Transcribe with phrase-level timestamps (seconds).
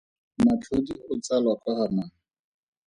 [0.45, 2.13] Matlhodi o tsalwa kwa ga mang?